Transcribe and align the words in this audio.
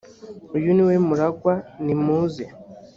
uyu 0.57 0.69
ni 0.73 0.83
we 0.87 0.95
muragwa 1.07 1.53
nimuze 1.83 2.45